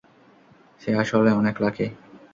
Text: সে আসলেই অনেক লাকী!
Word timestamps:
সে 0.81 0.89
আসলেই 1.01 1.37
অনেক 1.39 1.55
লাকী! 1.63 1.87